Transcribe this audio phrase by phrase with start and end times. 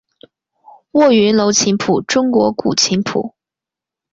[0.93, 3.35] 卧云楼琴谱中国古琴谱。